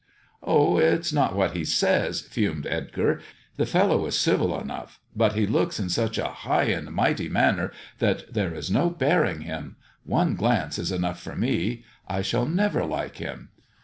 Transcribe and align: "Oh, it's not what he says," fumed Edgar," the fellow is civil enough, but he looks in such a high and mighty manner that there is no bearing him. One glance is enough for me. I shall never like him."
"Oh, 0.41 0.77
it's 0.79 1.13
not 1.13 1.35
what 1.35 1.51
he 1.55 1.63
says," 1.63 2.21
fumed 2.21 2.65
Edgar," 2.65 3.19
the 3.57 3.67
fellow 3.67 4.03
is 4.07 4.17
civil 4.19 4.59
enough, 4.59 4.99
but 5.15 5.33
he 5.33 5.45
looks 5.45 5.79
in 5.79 5.89
such 5.89 6.17
a 6.17 6.27
high 6.41 6.63
and 6.63 6.91
mighty 6.91 7.29
manner 7.29 7.71
that 7.99 8.33
there 8.33 8.55
is 8.55 8.71
no 8.71 8.89
bearing 8.89 9.41
him. 9.41 9.75
One 10.03 10.33
glance 10.33 10.79
is 10.79 10.91
enough 10.91 11.21
for 11.21 11.35
me. 11.35 11.83
I 12.07 12.23
shall 12.23 12.47
never 12.47 12.83
like 12.83 13.17
him." 13.17 13.49